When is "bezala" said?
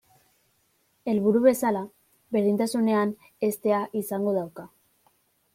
1.43-1.83